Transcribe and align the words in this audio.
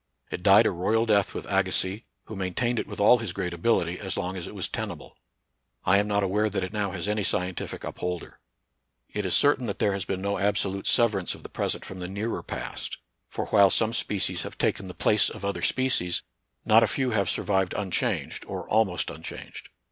It 0.31 0.41
died 0.41 0.65
a 0.65 0.71
royal 0.71 1.05
death 1.05 1.35
with 1.35 1.45
Agassiz, 1.45 2.01
who 2.23 2.35
maintained 2.35 2.79
it 2.79 2.87
with 2.87 2.99
all 2.99 3.19
his 3.19 3.33
great 3.33 3.53
ability, 3.53 3.99
as 3.99 4.17
long 4.17 4.35
as 4.35 4.47
it 4.47 4.55
was 4.55 4.67
tena 4.67 4.97
ble. 4.97 5.15
I 5.85 5.99
am 5.99 6.07
not 6.07 6.23
aware 6.23 6.49
that 6.49 6.63
it 6.63 6.73
now 6.73 6.89
has 6.89 7.07
any 7.07 7.21
scien 7.21 7.53
tific 7.53 7.83
upholder. 7.87 8.39
It 9.13 9.27
is 9.27 9.35
certain 9.35 9.67
that 9.67 9.77
there 9.77 9.93
has 9.93 10.03
been 10.05 10.19
no 10.19 10.39
absolute 10.39 10.87
severance 10.87 11.35
of 11.35 11.43
the 11.43 11.49
present 11.49 11.85
from 11.85 11.99
the 11.99 12.07
nearer 12.07 12.41
past; 12.41 12.97
for 13.29 13.45
while 13.49 13.69
some 13.69 13.93
species 13.93 14.41
have 14.41 14.57
taken 14.57 14.87
36 14.87 14.87
NATURAL 14.87 14.97
SCIENCE 14.97 15.29
AND 15.29 15.43
RELIGION. 15.43 15.53
the 15.53 15.61
place 15.61 15.69
of 15.69 15.73
other 15.77 15.89
species, 16.01 16.23
not 16.65 16.81
a 16.83 16.87
few 16.87 17.11
have 17.11 17.29
sur 17.29 17.43
vived 17.43 17.79
unchanged, 17.79 18.43
or 18.45 18.67
almost 18.69 19.11
unchanged. 19.11 19.69